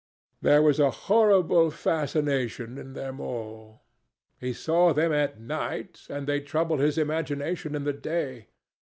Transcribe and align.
There 0.41 0.63
was 0.63 0.79
a 0.79 0.89
horrible 0.89 1.69
fascination 1.69 2.79
in 2.79 2.93
them 2.93 3.19
all. 3.21 3.83
He 4.39 4.51
saw 4.51 4.93
them 4.93 5.13
at 5.13 5.39
night, 5.39 6.07
and 6.09 6.25
they 6.25 6.41
troubled 6.41 6.79
his 6.79 6.97
imagination 6.97 7.75
in 7.75 7.83
the 7.83 7.93
day. 7.93 8.47